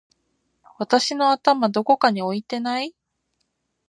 [0.79, 2.95] 私の頭どこかに置いてない？！